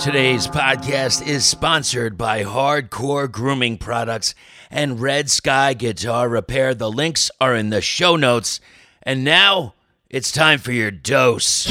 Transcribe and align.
Today's 0.00 0.46
podcast 0.46 1.26
is 1.26 1.44
sponsored 1.44 2.16
by 2.16 2.42
Hardcore 2.42 3.30
Grooming 3.30 3.76
Products 3.76 4.34
and 4.70 4.98
Red 4.98 5.30
Sky 5.30 5.74
Guitar 5.74 6.26
Repair. 6.26 6.74
The 6.74 6.90
links 6.90 7.30
are 7.38 7.54
in 7.54 7.68
the 7.68 7.82
show 7.82 8.16
notes. 8.16 8.60
And 9.02 9.24
now 9.24 9.74
it's 10.08 10.32
time 10.32 10.58
for 10.58 10.72
your 10.72 10.90
dose. 10.90 11.66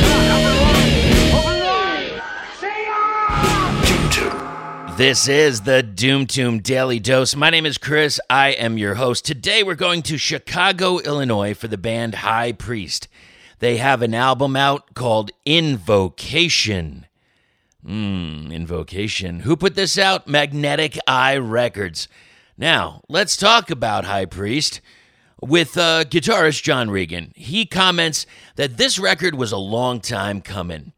This 4.95 5.27
is 5.27 5.61
the 5.61 5.81
Doom 5.81 6.27
Tomb 6.27 6.59
Daily 6.59 6.99
Dose. 6.99 7.35
My 7.35 7.49
name 7.49 7.65
is 7.65 7.79
Chris. 7.79 8.19
I 8.29 8.49
am 8.49 8.77
your 8.77 8.93
host. 8.93 9.25
Today 9.25 9.63
we're 9.63 9.73
going 9.73 10.03
to 10.03 10.19
Chicago, 10.19 10.99
Illinois 10.99 11.55
for 11.55 11.67
the 11.67 11.79
band 11.79 12.13
High 12.13 12.51
Priest. 12.51 13.07
They 13.57 13.77
have 13.77 14.03
an 14.03 14.13
album 14.13 14.55
out 14.55 14.93
called 14.93 15.31
Invocation. 15.45 17.07
Hmm, 17.85 18.51
Invocation. 18.51 19.41
Who 19.41 19.55
put 19.55 19.75
this 19.75 19.97
out? 19.97 20.27
Magnetic 20.27 20.97
Eye 21.07 21.37
Records. 21.37 22.07
Now, 22.57 23.01
let's 23.07 23.37
talk 23.37 23.71
about 23.71 24.03
High 24.03 24.25
Priest 24.25 24.81
with 25.41 25.77
uh, 25.77 26.03
guitarist 26.03 26.61
John 26.61 26.89
Regan. 26.89 27.31
He 27.35 27.65
comments 27.65 28.25
that 28.57 28.75
this 28.75 28.99
record 28.99 29.35
was 29.35 29.53
a 29.53 29.57
long 29.57 30.01
time 30.01 30.41
coming. 30.41 30.91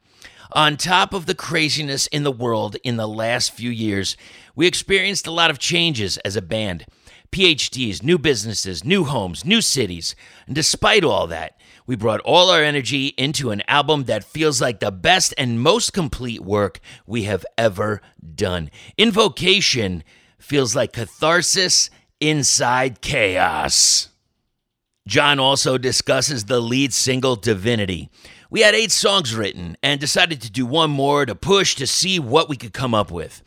On 0.54 0.76
top 0.76 1.14
of 1.14 1.28
the 1.28 1.36
craziness 1.36 2.08
in 2.08 2.24
the 2.24 2.32
world 2.32 2.76
in 2.84 2.98
the 2.98 3.08
last 3.08 3.54
few 3.54 3.70
years, 3.70 4.18
we 4.56 4.66
experienced 4.66 5.28
a 5.28 5.32
lot 5.32 5.52
of 5.52 5.60
changes 5.60 6.18
as 6.20 6.36
a 6.36 6.42
band. 6.42 6.86
PhDs, 7.32 8.04
new 8.04 8.18
businesses, 8.18 8.84
new 8.84 9.06
homes, 9.06 9.46
new 9.46 9.62
cities. 9.62 10.16
And 10.48 10.56
despite 10.56 11.04
all 11.04 11.28
that, 11.28 11.58
we 11.86 11.96
brought 11.96 12.22
all 12.22 12.50
our 12.50 12.64
energy 12.64 13.08
into 13.18 13.52
an 13.52 13.64
album 13.68 14.06
that 14.06 14.24
feels 14.24 14.62
like 14.62 14.80
the 14.80 14.92
best 14.92 15.34
and 15.38 15.62
most 15.62 15.94
complete 15.94 16.42
work 16.42 16.80
we 17.06 17.24
have 17.24 17.46
ever 17.58 18.02
done. 18.36 18.70
Invocation 18.98 20.04
feels 20.38 20.76
like 20.76 20.94
catharsis 20.94 21.90
inside 22.20 23.02
chaos. 23.02 24.10
John 25.08 25.40
also 25.40 25.78
discusses 25.78 26.46
the 26.46 26.60
lead 26.60 26.94
single 26.94 27.36
Divinity. 27.36 28.10
We 28.50 28.62
had 28.62 28.76
eight 28.76 28.92
songs 28.92 29.34
written 29.34 29.78
and 29.82 30.00
decided 30.00 30.42
to 30.42 30.52
do 30.52 30.66
one 30.66 30.92
more 30.92 31.26
to 31.26 31.36
push 31.36 31.76
to 31.76 31.88
see 31.88 32.20
what 32.20 32.50
we 32.50 32.58
could 32.58 32.74
come 32.74 32.94
up 32.94 33.10
with. 33.10 33.42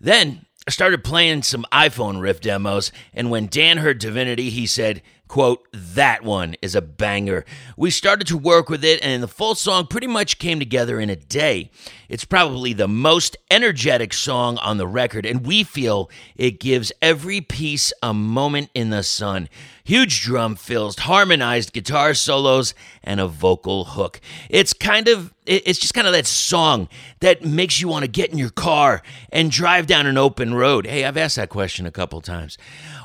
Then 0.00 0.46
I 0.66 0.70
started 0.70 1.02
playing 1.02 1.42
some 1.42 1.64
iPhone 1.72 2.20
riff 2.20 2.40
demos, 2.40 2.92
and 3.14 3.30
when 3.30 3.46
Dan 3.46 3.78
heard 3.78 3.98
Divinity, 3.98 4.50
he 4.50 4.66
said, 4.66 5.02
quote, 5.28 5.66
that 5.72 6.24
one 6.24 6.56
is 6.60 6.74
a 6.74 6.82
banger. 6.82 7.44
We 7.76 7.90
started 7.90 8.26
to 8.28 8.38
work 8.38 8.68
with 8.68 8.84
it, 8.84 8.98
and 9.02 9.22
the 9.22 9.28
full 9.28 9.54
song 9.54 9.86
pretty 9.86 10.06
much 10.06 10.38
came 10.38 10.58
together 10.58 10.98
in 10.98 11.10
a 11.10 11.16
day. 11.16 11.70
It's 12.08 12.24
probably 12.24 12.72
the 12.72 12.88
most 12.88 13.36
energetic 13.50 14.12
song 14.14 14.58
on 14.58 14.78
the 14.78 14.86
record, 14.86 15.26
and 15.26 15.46
we 15.46 15.62
feel 15.62 16.10
it 16.36 16.58
gives 16.58 16.90
every 17.00 17.40
piece 17.40 17.92
a 18.02 18.14
moment 18.14 18.70
in 18.74 18.90
the 18.90 19.02
sun. 19.02 19.48
Huge 19.88 20.20
drum 20.20 20.54
fills, 20.54 20.98
harmonized 20.98 21.72
guitar 21.72 22.12
solos, 22.12 22.74
and 23.02 23.20
a 23.20 23.26
vocal 23.26 23.86
hook. 23.86 24.20
It's 24.50 24.74
kind 24.74 25.08
of, 25.08 25.32
it's 25.46 25.78
just 25.78 25.94
kind 25.94 26.06
of 26.06 26.12
that 26.12 26.26
song 26.26 26.90
that 27.20 27.42
makes 27.42 27.80
you 27.80 27.88
want 27.88 28.04
to 28.04 28.10
get 28.10 28.30
in 28.30 28.36
your 28.36 28.50
car 28.50 29.00
and 29.32 29.50
drive 29.50 29.86
down 29.86 30.06
an 30.06 30.18
open 30.18 30.52
road. 30.52 30.86
Hey, 30.86 31.06
I've 31.06 31.16
asked 31.16 31.36
that 31.36 31.48
question 31.48 31.86
a 31.86 31.90
couple 31.90 32.20
times. 32.20 32.58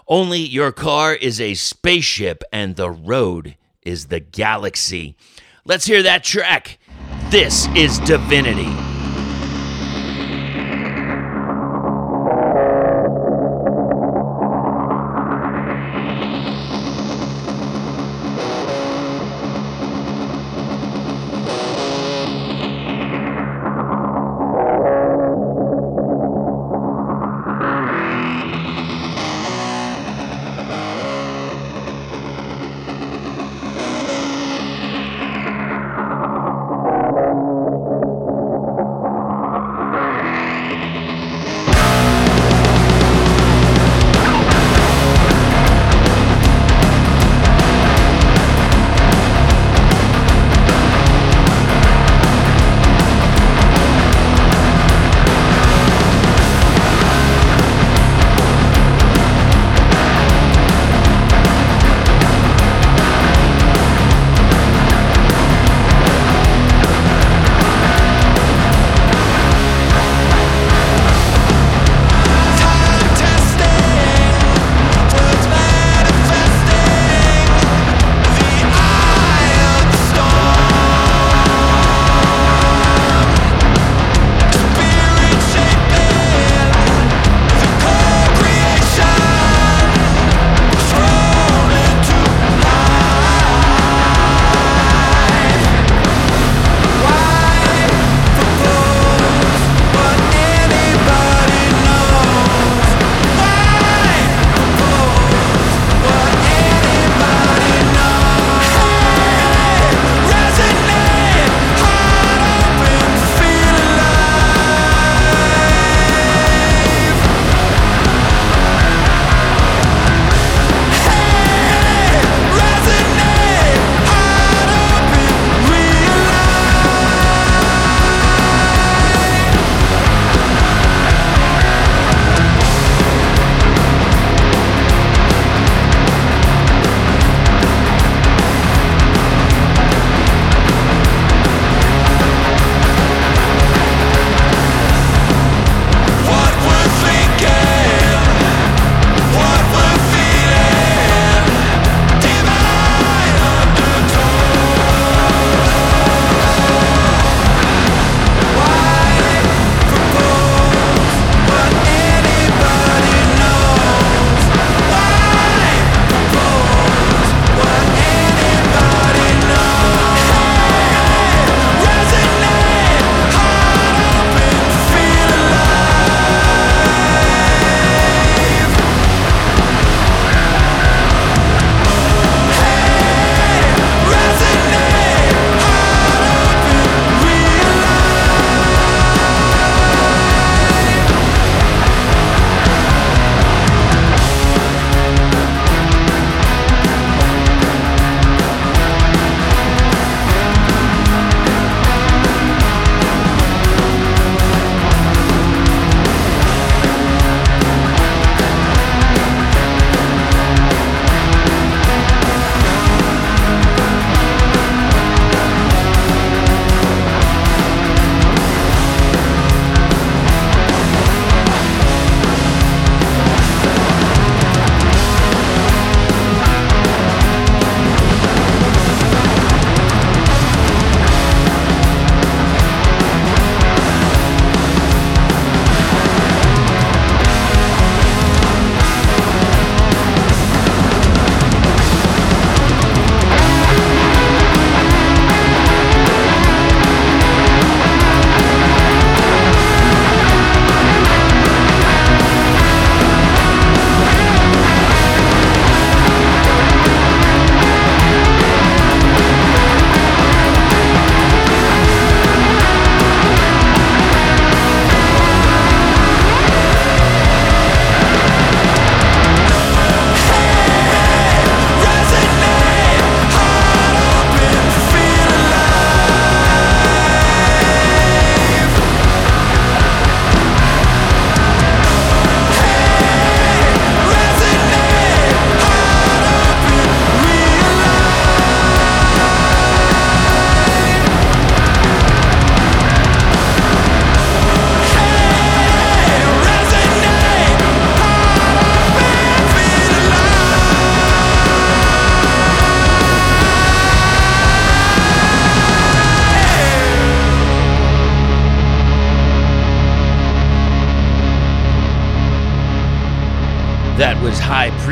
Only 0.09 0.39
your 0.39 0.73
car 0.73 1.14
is 1.16 1.39
a 1.39 1.54
spaceship 1.54 2.44
and 2.52 2.76
the 2.76 2.92
road 2.92 3.56
is 3.84 4.08
the 4.08 4.20
galaxy. 4.20 5.16
Let's 5.64 5.86
hear 5.86 6.04
that 6.04 6.26
track. 6.26 6.80
This 7.30 7.66
is 7.78 7.98
Divinity. 8.00 8.92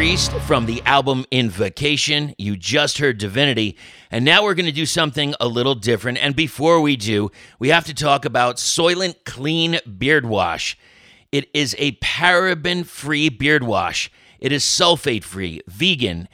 Priest 0.02 0.32
from 0.48 0.66
the 0.66 0.82
album 0.88 1.26
Invocation. 1.30 2.34
You 2.40 2.58
just 2.58 2.98
heard 2.98 3.20
Divinity. 3.20 3.78
And 4.10 4.26
now 4.26 4.42
we're 4.42 4.56
going 4.56 4.66
to 4.66 4.72
do 4.72 4.88
something 4.88 5.36
a 5.40 5.48
little 5.48 5.76
different. 5.76 6.18
And 6.18 6.36
before 6.36 6.82
we 6.82 6.96
do, 6.96 7.30
we 7.60 7.70
have 7.70 7.86
to 7.86 7.94
talk 7.94 8.26
about 8.26 8.56
Soylent 8.56 9.26
Clean 9.26 9.78
Beard 10.00 10.26
Wash. 10.26 10.76
It 11.32 11.52
is 11.54 11.76
a 11.78 11.92
paraben 11.98 12.84
free 12.84 13.30
beard 13.30 13.62
wash. 13.62 14.12
It 14.40 14.52
is 14.52 14.64
sulfate 14.64 15.24
free, 15.24 15.62
vegan, 15.68 16.28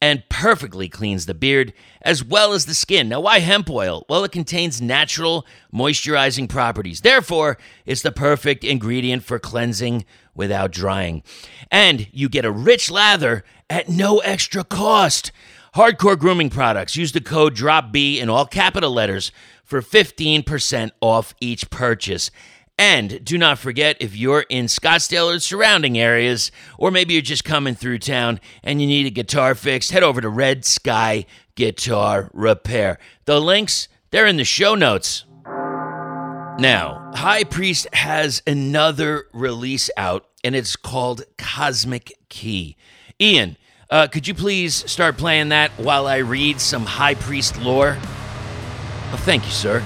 and 0.00 0.28
perfectly 0.28 0.88
cleans 0.88 1.26
the 1.26 1.32
beard 1.32 1.72
as 2.00 2.24
well 2.24 2.52
as 2.52 2.66
the 2.66 2.74
skin. 2.74 3.08
Now, 3.08 3.20
why 3.20 3.38
hemp 3.38 3.70
oil? 3.70 4.04
Well, 4.08 4.24
it 4.24 4.32
contains 4.32 4.82
natural 4.82 5.46
moisturizing 5.72 6.48
properties. 6.48 7.02
Therefore, 7.02 7.56
it's 7.86 8.02
the 8.02 8.10
perfect 8.10 8.64
ingredient 8.64 9.22
for 9.22 9.38
cleansing 9.38 10.04
without 10.34 10.70
drying. 10.70 11.22
And 11.70 12.08
you 12.12 12.28
get 12.28 12.44
a 12.44 12.50
rich 12.50 12.90
lather 12.90 13.44
at 13.68 13.88
no 13.88 14.18
extra 14.18 14.64
cost. 14.64 15.32
Hardcore 15.74 16.18
grooming 16.18 16.50
products. 16.50 16.96
Use 16.96 17.12
the 17.12 17.20
code 17.20 17.56
DROPB 17.56 18.18
in 18.18 18.28
all 18.28 18.46
capital 18.46 18.92
letters 18.92 19.32
for 19.64 19.80
15% 19.80 20.90
off 21.00 21.34
each 21.40 21.70
purchase. 21.70 22.30
And 22.78 23.24
do 23.24 23.38
not 23.38 23.58
forget 23.58 23.96
if 24.00 24.16
you're 24.16 24.44
in 24.48 24.66
Scottsdale 24.66 25.34
or 25.34 25.38
surrounding 25.38 25.98
areas, 25.98 26.50
or 26.78 26.90
maybe 26.90 27.14
you're 27.14 27.22
just 27.22 27.44
coming 27.44 27.74
through 27.74 27.98
town 27.98 28.40
and 28.62 28.80
you 28.80 28.86
need 28.86 29.06
a 29.06 29.10
guitar 29.10 29.54
fixed, 29.54 29.92
head 29.92 30.02
over 30.02 30.20
to 30.20 30.28
Red 30.28 30.64
Sky 30.64 31.26
Guitar 31.54 32.30
Repair. 32.32 32.98
The 33.24 33.40
links, 33.40 33.88
they're 34.10 34.26
in 34.26 34.36
the 34.36 34.44
show 34.44 34.74
notes. 34.74 35.24
Now, 36.58 37.10
High 37.14 37.44
Priest 37.44 37.88
has 37.94 38.42
another 38.46 39.26
release 39.32 39.90
out, 39.96 40.26
and 40.44 40.54
it's 40.54 40.76
called 40.76 41.24
Cosmic 41.38 42.12
Key. 42.28 42.76
Ian, 43.20 43.56
uh, 43.90 44.06
could 44.06 44.28
you 44.28 44.34
please 44.34 44.88
start 44.90 45.16
playing 45.16 45.48
that 45.48 45.70
while 45.72 46.06
I 46.06 46.18
read 46.18 46.60
some 46.60 46.84
High 46.84 47.14
Priest 47.14 47.60
lore? 47.60 47.96
Oh, 47.98 49.20
thank 49.24 49.44
you, 49.44 49.50
sir. 49.50 49.82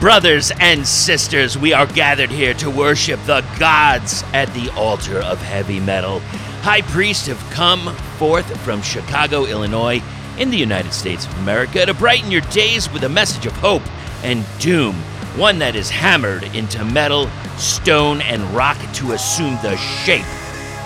Brothers 0.00 0.50
and 0.60 0.86
sisters, 0.86 1.58
we 1.58 1.72
are 1.72 1.86
gathered 1.86 2.30
here 2.30 2.54
to 2.54 2.70
worship 2.70 3.20
the 3.26 3.44
gods 3.58 4.24
at 4.32 4.52
the 4.54 4.70
altar 4.76 5.18
of 5.18 5.42
heavy 5.42 5.80
metal. 5.80 6.20
High 6.62 6.82
priests 6.82 7.26
have 7.26 7.40
come 7.50 7.94
forth 8.16 8.58
from 8.60 8.80
Chicago, 8.80 9.44
Illinois, 9.44 10.02
in 10.38 10.50
the 10.50 10.56
United 10.56 10.92
States 10.92 11.26
of 11.26 11.38
America 11.38 11.84
to 11.84 11.92
brighten 11.94 12.30
your 12.30 12.40
days 12.42 12.90
with 12.92 13.04
a 13.04 13.08
message 13.08 13.46
of 13.46 13.52
hope 13.54 13.82
and 14.22 14.44
doom, 14.58 14.94
one 15.36 15.58
that 15.58 15.76
is 15.76 15.90
hammered 15.90 16.44
into 16.54 16.84
metal, 16.84 17.28
stone, 17.56 18.20
and 18.22 18.42
rock 18.54 18.78
to 18.94 19.12
assume 19.12 19.58
the 19.62 19.76
shape 19.76 20.24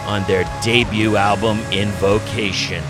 on 0.07 0.25
their 0.25 0.45
debut 0.63 1.17
album, 1.17 1.59
Invocation. 1.71 2.83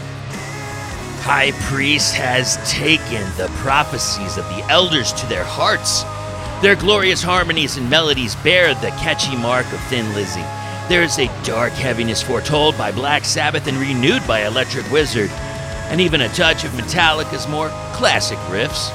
High 1.22 1.52
Priest 1.68 2.14
has 2.14 2.56
taken 2.68 3.22
the 3.36 3.48
prophecies 3.58 4.38
of 4.38 4.44
the 4.46 4.64
elders 4.68 5.12
to 5.12 5.26
their 5.26 5.44
hearts. 5.44 6.02
Their 6.62 6.74
glorious 6.74 7.22
harmonies 7.22 7.76
and 7.76 7.88
melodies 7.88 8.34
bear 8.36 8.74
the 8.74 8.90
catchy 8.98 9.36
mark 9.36 9.66
of 9.72 9.80
Thin 9.84 10.12
Lizzy. 10.14 10.44
There 10.88 11.02
is 11.02 11.18
a 11.18 11.44
dark 11.44 11.72
heaviness 11.72 12.22
foretold 12.22 12.76
by 12.76 12.90
Black 12.90 13.24
Sabbath 13.24 13.68
and 13.68 13.76
renewed 13.78 14.26
by 14.26 14.46
Electric 14.46 14.90
Wizard, 14.90 15.30
and 15.92 16.00
even 16.00 16.22
a 16.22 16.28
touch 16.30 16.64
of 16.64 16.72
Metallica's 16.72 17.46
more 17.46 17.68
classic 17.92 18.38
riffs. 18.48 18.90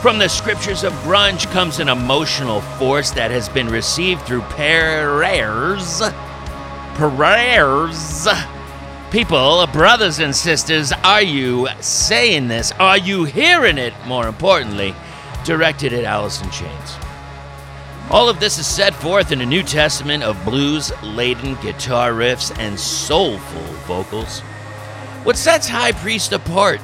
From 0.00 0.18
the 0.18 0.28
scriptures 0.28 0.84
of 0.84 0.92
grunge 1.02 1.50
comes 1.50 1.80
an 1.80 1.88
emotional 1.88 2.60
force 2.60 3.10
that 3.10 3.32
has 3.32 3.48
been 3.48 3.66
received 3.68 4.22
through 4.22 4.42
prayers. 4.42 6.00
Prayers 6.94 8.28
People, 9.10 9.66
brothers 9.66 10.20
and 10.20 10.34
sisters, 10.34 10.92
are 11.02 11.20
you 11.20 11.66
saying 11.80 12.46
this? 12.46 12.70
Are 12.78 12.96
you 12.96 13.24
hearing 13.24 13.76
it, 13.76 13.92
more 14.06 14.28
importantly? 14.28 14.94
Directed 15.44 15.92
at 15.92 16.04
in 16.04 16.50
Chains. 16.50 16.96
All 18.08 18.28
of 18.28 18.38
this 18.38 18.56
is 18.58 18.68
set 18.68 18.94
forth 18.94 19.32
in 19.32 19.40
a 19.40 19.46
New 19.46 19.64
Testament 19.64 20.22
of 20.22 20.44
blues 20.44 20.92
laden 21.02 21.56
guitar 21.56 22.12
riffs 22.12 22.56
and 22.56 22.78
soulful 22.78 23.62
vocals. 23.88 24.42
What 25.26 25.36
sets 25.36 25.66
High 25.66 25.90
Priest 25.90 26.30
apart 26.30 26.80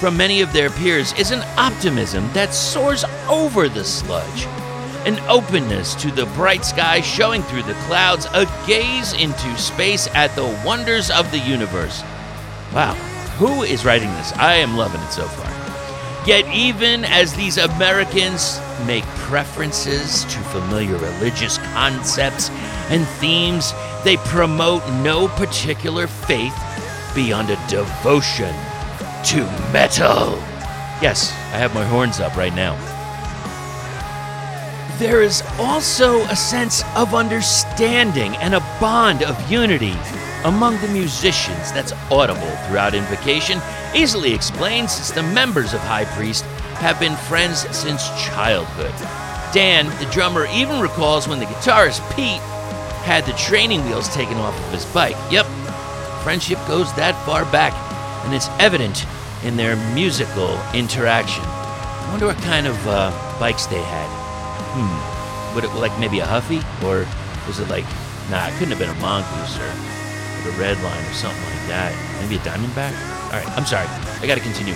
from 0.00 0.16
many 0.16 0.40
of 0.40 0.54
their 0.54 0.70
peers 0.70 1.12
is 1.18 1.32
an 1.32 1.42
optimism 1.58 2.26
that 2.32 2.54
soars 2.54 3.04
over 3.28 3.68
the 3.68 3.84
sludge 3.84 4.46
an 5.04 5.18
openness 5.28 5.94
to 5.96 6.10
the 6.10 6.24
bright 6.34 6.64
sky 6.64 7.02
showing 7.02 7.42
through 7.42 7.64
the 7.64 7.74
clouds, 7.86 8.26
a 8.32 8.46
gaze 8.66 9.12
into 9.12 9.54
space 9.58 10.08
at 10.14 10.34
the 10.34 10.62
wonders 10.64 11.10
of 11.10 11.30
the 11.30 11.38
universe. 11.40 12.00
Wow, 12.72 12.94
who 13.36 13.64
is 13.64 13.84
writing 13.84 14.08
this? 14.14 14.32
I 14.32 14.54
am 14.54 14.78
loving 14.78 15.02
it 15.02 15.10
so 15.10 15.26
far. 15.26 16.26
Yet, 16.26 16.46
even 16.54 17.04
as 17.04 17.34
these 17.34 17.58
Americans 17.58 18.58
make 18.86 19.04
preferences 19.28 20.24
to 20.24 20.38
familiar 20.44 20.96
religious 20.96 21.58
concepts 21.74 22.48
and 22.88 23.06
themes, 23.20 23.74
they 24.04 24.16
promote 24.16 24.88
no 25.02 25.28
particular 25.28 26.06
faith 26.06 26.58
beyond 27.14 27.50
a 27.50 27.66
devotion 27.68 28.54
to 29.24 29.44
metal. 29.72 30.38
Yes, 31.00 31.32
I 31.52 31.58
have 31.58 31.74
my 31.74 31.84
horns 31.84 32.20
up 32.20 32.36
right 32.36 32.54
now 32.54 32.76
there 34.98 35.22
is 35.22 35.42
also 35.58 36.20
a 36.26 36.36
sense 36.36 36.84
of 36.94 37.14
understanding 37.14 38.36
and 38.36 38.54
a 38.54 38.60
bond 38.80 39.24
of 39.24 39.50
unity 39.50 39.94
among 40.44 40.78
the 40.80 40.88
musicians 40.88 41.72
that's 41.72 41.92
audible 42.12 42.56
throughout 42.66 42.94
Invocation, 42.94 43.60
easily 43.94 44.32
explained 44.32 44.88
since 44.88 45.10
the 45.10 45.22
members 45.22 45.74
of 45.74 45.80
High 45.80 46.04
Priest 46.04 46.44
have 46.76 47.00
been 47.00 47.16
friends 47.16 47.60
since 47.76 48.08
childhood. 48.24 48.94
Dan, 49.52 49.86
the 49.98 50.10
drummer, 50.12 50.46
even 50.52 50.80
recalls 50.80 51.26
when 51.26 51.40
the 51.40 51.46
guitarist 51.46 52.00
Pete 52.14 52.40
had 53.02 53.24
the 53.24 53.32
training 53.32 53.84
wheels 53.86 54.08
taken 54.14 54.36
off 54.36 54.56
of 54.66 54.72
his 54.72 54.84
bike. 54.86 55.16
Yep, 55.30 55.46
friendship 56.24 56.58
goes 56.66 56.92
that 56.94 57.14
far 57.24 57.44
back, 57.52 57.72
and 58.24 58.34
it's 58.34 58.48
evident 58.58 59.06
in 59.44 59.56
their 59.56 59.76
musical 59.94 60.58
interaction. 60.74 61.44
I 61.44 62.08
wonder 62.10 62.26
what 62.26 62.38
kind 62.38 62.66
of 62.66 62.76
uh, 62.88 63.12
bikes 63.38 63.66
they 63.66 63.82
had 63.82 64.24
hmm, 64.74 65.54
would 65.54 65.64
it 65.64 65.72
like 65.78 65.94
maybe 65.98 66.18
a 66.18 66.26
Huffy 66.26 66.58
or 66.84 67.06
was 67.46 67.60
it 67.60 67.68
like, 67.68 67.86
nah, 68.30 68.48
it 68.48 68.52
couldn't 68.58 68.74
have 68.74 68.82
been 68.82 68.90
a 68.90 69.00
Mongoose 69.00 69.56
or 69.58 69.70
the 70.42 70.50
Red 70.58 70.76
Line 70.82 71.04
or 71.06 71.14
something 71.14 71.42
like 71.44 71.66
that. 71.70 71.94
Maybe 72.20 72.36
a 72.36 72.42
Diamondback. 72.42 72.92
All 73.30 73.38
right, 73.38 73.48
I'm 73.56 73.64
sorry, 73.64 73.86
I 74.20 74.26
got 74.26 74.34
to 74.34 74.42
continue. 74.42 74.74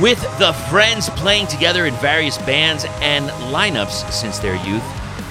With 0.00 0.20
the 0.38 0.52
friends 0.70 1.08
playing 1.10 1.48
together 1.48 1.86
in 1.86 1.94
various 1.94 2.38
bands 2.38 2.84
and 3.00 3.28
lineups 3.52 4.12
since 4.12 4.38
their 4.38 4.56
youth, 4.66 4.84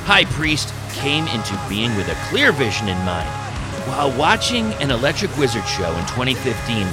High 0.06 0.26
Priest 0.26 0.74
came 0.92 1.28
into 1.28 1.60
being 1.70 1.96
with 1.96 2.10
a 2.10 2.18
clear 2.30 2.52
vision 2.52 2.90
in 2.90 2.98
mind. 3.06 3.45
While 3.86 4.18
watching 4.18 4.74
an 4.82 4.90
Electric 4.90 5.36
Wizard 5.38 5.66
show 5.68 5.92
in 5.96 6.06
2015, 6.08 6.88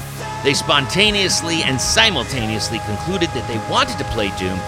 they 0.44 0.52
spontaneously 0.52 1.62
and 1.62 1.80
simultaneously 1.80 2.80
concluded 2.80 3.30
that 3.30 3.48
they 3.48 3.56
wanted 3.72 3.96
to 3.98 4.04
play 4.12 4.28
Doom 4.38 4.58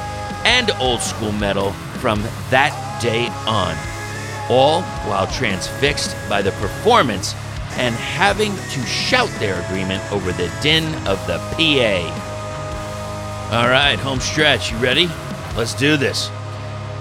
and 0.44 0.70
old 0.80 1.00
school 1.00 1.32
metal 1.32 1.72
from 2.00 2.22
that 2.48 2.72
day 3.02 3.28
on, 3.46 3.76
all 4.50 4.82
while 5.06 5.26
transfixed 5.26 6.16
by 6.28 6.40
the 6.40 6.52
performance 6.52 7.34
and 7.76 7.94
having 7.94 8.52
to 8.52 8.86
shout 8.86 9.28
their 9.38 9.62
agreement 9.66 10.02
over 10.10 10.32
the 10.32 10.50
din 10.62 10.84
of 11.06 11.18
the 11.26 11.38
PA. 11.52 12.30
All 13.52 13.68
right, 13.68 13.98
home 13.98 14.20
stretch, 14.20 14.72
you 14.72 14.78
ready? 14.78 15.08
Let's 15.56 15.74
do 15.74 15.98
this. 15.98 16.30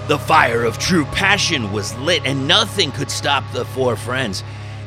The 0.06 0.18
fire 0.18 0.64
of 0.64 0.78
true 0.78 1.06
passion 1.06 1.72
was 1.72 1.96
lit, 1.96 2.26
and 2.26 2.46
nothing 2.46 2.92
could 2.92 3.10
stop 3.10 3.42
the 3.52 3.64
four 3.64 3.96
friends. 3.96 4.44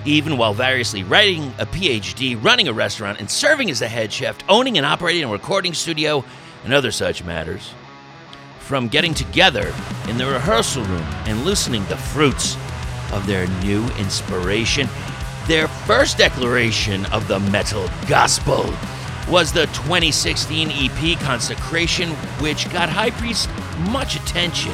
Even 0.07 0.37
while 0.37 0.53
variously 0.53 1.03
writing 1.03 1.53
a 1.59 1.65
PhD, 1.65 2.41
running 2.41 2.69
a 2.69 2.73
restaurant, 2.73 3.19
and 3.19 3.29
serving 3.29 3.69
as 3.69 3.81
a 3.81 3.89
head 3.89 4.11
chef, 4.13 4.37
owning 4.47 4.77
and 4.77 4.85
operating 4.85 5.25
a 5.25 5.27
recording 5.27 5.73
studio, 5.73 6.23
and 6.63 6.73
other 6.73 6.91
such 6.91 7.25
matters 7.25 7.73
from 8.59 8.87
getting 8.87 9.13
together 9.13 9.73
in 10.07 10.17
the 10.17 10.25
rehearsal 10.25 10.83
room 10.85 11.03
and 11.25 11.43
loosening 11.43 11.85
the 11.87 11.97
fruits 11.97 12.55
of 13.11 13.27
their 13.27 13.47
new 13.61 13.85
inspiration. 13.97 14.87
Their 15.45 15.67
first 15.67 16.17
declaration 16.17 17.05
of 17.07 17.27
the 17.27 17.41
metal 17.41 17.89
gospel 18.07 18.73
was 19.29 19.51
the 19.51 19.65
2016 19.67 20.69
EP 20.71 21.19
Consecration, 21.19 22.11
which 22.39 22.71
got 22.71 22.87
High 22.87 23.11
Priest 23.11 23.49
much 23.91 24.15
attention 24.15 24.71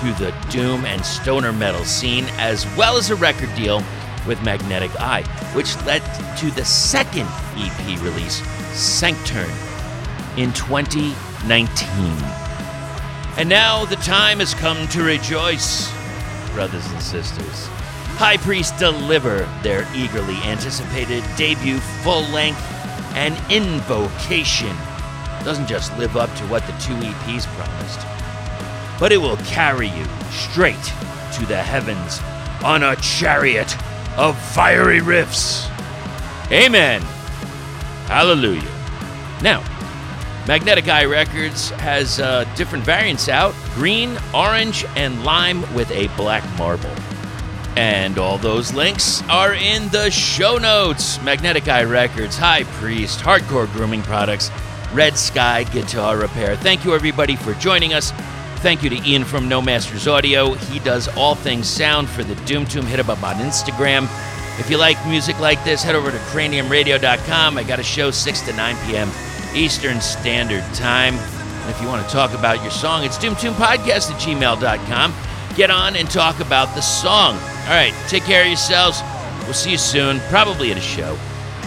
through 0.00 0.14
the 0.14 0.34
doom 0.48 0.86
and 0.86 1.04
stoner 1.04 1.52
metal 1.52 1.84
scene, 1.84 2.24
as 2.38 2.66
well 2.78 2.96
as 2.96 3.10
a 3.10 3.16
record 3.16 3.54
deal 3.54 3.82
with 4.26 4.42
Magnetic 4.42 4.90
Eye, 5.00 5.22
which 5.54 5.76
led 5.84 6.02
to 6.38 6.50
the 6.50 6.64
second 6.64 7.28
EP 7.56 8.02
release, 8.02 8.42
Sancturn, 8.72 9.50
in 10.36 10.52
2019. 10.52 11.14
And 13.36 13.48
now 13.48 13.84
the 13.84 13.96
time 13.96 14.38
has 14.38 14.54
come 14.54 14.86
to 14.88 15.02
rejoice, 15.02 15.92
brothers 16.52 16.86
and 16.86 17.02
sisters. 17.02 17.68
High 18.16 18.36
Priest 18.36 18.78
deliver 18.78 19.38
their 19.62 19.88
eagerly 19.94 20.36
anticipated 20.44 21.24
debut 21.36 21.78
full 22.02 22.22
length, 22.28 22.62
and 23.16 23.36
Invocation 23.52 24.76
doesn't 25.44 25.66
just 25.66 25.96
live 25.98 26.16
up 26.16 26.34
to 26.36 26.44
what 26.44 26.64
the 26.66 26.72
two 26.74 26.94
EPs 26.94 27.46
promised, 27.56 28.00
but 28.98 29.12
it 29.12 29.18
will 29.18 29.36
carry 29.38 29.88
you 29.88 30.04
straight 30.30 30.92
to 31.34 31.44
the 31.46 31.60
heavens 31.60 32.20
on 32.64 32.82
a 32.82 32.96
chariot 32.96 33.76
of 34.16 34.38
fiery 34.54 35.00
riffs. 35.00 35.70
Amen. 36.50 37.00
Hallelujah. 38.06 38.70
Now, 39.42 39.62
Magnetic 40.46 40.88
Eye 40.88 41.06
Records 41.06 41.70
has 41.70 42.20
uh, 42.20 42.44
different 42.54 42.84
variants 42.84 43.28
out 43.28 43.54
green, 43.74 44.16
orange, 44.34 44.84
and 44.94 45.24
lime 45.24 45.62
with 45.74 45.90
a 45.90 46.08
black 46.16 46.44
marble. 46.58 46.94
And 47.76 48.18
all 48.18 48.38
those 48.38 48.72
links 48.72 49.22
are 49.28 49.54
in 49.54 49.88
the 49.88 50.10
show 50.10 50.58
notes. 50.58 51.20
Magnetic 51.22 51.66
Eye 51.66 51.84
Records, 51.84 52.36
High 52.36 52.64
Priest, 52.64 53.20
Hardcore 53.20 53.70
Grooming 53.72 54.02
Products, 54.02 54.50
Red 54.92 55.16
Sky 55.16 55.64
Guitar 55.64 56.16
Repair. 56.18 56.56
Thank 56.56 56.84
you, 56.84 56.94
everybody, 56.94 57.36
for 57.36 57.54
joining 57.54 57.92
us. 57.94 58.12
Thank 58.64 58.82
you 58.82 58.88
to 58.88 59.06
Ian 59.06 59.26
from 59.26 59.46
No 59.46 59.60
Masters 59.60 60.08
Audio. 60.08 60.54
He 60.54 60.78
does 60.78 61.06
all 61.18 61.34
things 61.34 61.68
sound 61.68 62.08
for 62.08 62.24
the 62.24 62.34
Doom 62.46 62.64
Tomb. 62.64 62.86
Hit 62.86 62.98
him 62.98 63.10
up 63.10 63.22
on 63.22 63.34
Instagram. 63.34 64.04
If 64.58 64.70
you 64.70 64.78
like 64.78 64.96
music 65.06 65.38
like 65.38 65.62
this, 65.64 65.82
head 65.82 65.94
over 65.94 66.10
to 66.10 66.16
craniumradio.com. 66.16 67.58
I 67.58 67.62
got 67.62 67.78
a 67.78 67.82
show 67.82 68.10
6 68.10 68.40
to 68.40 68.54
9 68.54 68.76
p.m. 68.86 69.10
Eastern 69.54 70.00
Standard 70.00 70.64
Time. 70.72 71.12
And 71.12 71.70
if 71.70 71.78
you 71.82 71.88
want 71.88 72.06
to 72.06 72.10
talk 72.10 72.32
about 72.32 72.62
your 72.62 72.70
song, 72.70 73.04
it's 73.04 73.18
doomtombpodcast 73.18 74.10
at 74.10 74.20
gmail.com. 74.22 75.14
Get 75.56 75.70
on 75.70 75.94
and 75.96 76.10
talk 76.10 76.40
about 76.40 76.74
the 76.74 76.80
song. 76.80 77.34
All 77.34 77.68
right, 77.68 77.92
take 78.08 78.22
care 78.22 78.44
of 78.44 78.48
yourselves. 78.48 79.02
We'll 79.42 79.52
see 79.52 79.72
you 79.72 79.78
soon, 79.78 80.20
probably 80.30 80.70
at 80.70 80.78
a 80.78 80.80
show. 80.80 81.18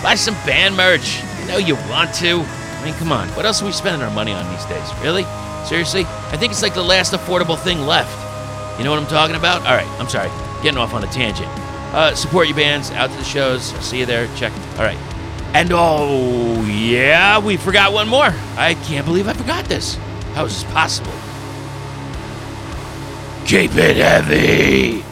Buy 0.02 0.16
some 0.16 0.34
band 0.48 0.76
merch. 0.76 1.22
You 1.42 1.48
know 1.48 1.58
you 1.58 1.76
want 1.92 2.12
to. 2.16 2.42
I 2.42 2.82
mean, 2.84 2.96
come 2.96 3.12
on. 3.12 3.28
What 3.36 3.46
else 3.46 3.62
are 3.62 3.66
we 3.68 3.72
spending 3.72 4.02
our 4.02 4.16
money 4.16 4.32
on 4.32 4.52
these 4.52 4.66
days? 4.66 4.92
Really? 5.04 5.26
Seriously? 5.68 6.06
I 6.06 6.38
think 6.38 6.52
it's 6.52 6.62
like 6.62 6.74
the 6.74 6.82
last 6.84 7.14
affordable 7.14 7.58
thing 7.58 7.82
left. 7.82 8.16
You 8.78 8.86
know 8.86 8.92
what 8.92 9.00
I'm 9.00 9.08
talking 9.08 9.36
about? 9.36 9.62
All 9.64 9.76
right, 9.76 9.88
I'm 10.00 10.08
sorry. 10.08 10.30
Getting 10.64 10.78
off 10.78 10.94
on 10.94 11.04
a 11.04 11.08
tangent. 11.08 11.48
Uh, 11.94 12.16
support 12.16 12.48
your 12.48 12.56
bands, 12.56 12.92
out 12.92 13.10
to 13.10 13.18
the 13.18 13.24
shows. 13.24 13.64
See 13.86 14.00
you 14.00 14.06
there. 14.06 14.28
Check. 14.36 14.54
All 14.78 14.84
right. 14.84 14.98
And 15.54 15.70
oh, 15.72 16.64
yeah, 16.64 17.40
we 17.40 17.58
forgot 17.58 17.92
one 17.92 18.08
more. 18.08 18.34
I 18.56 18.76
can't 18.86 19.06
believe 19.06 19.28
I 19.28 19.34
forgot 19.34 19.66
this. 19.66 19.96
How 20.34 20.46
is 20.46 20.62
this 20.62 20.72
possible? 20.72 21.12
Keep 23.46 23.76
it 23.76 23.98
heavy. 23.98 25.07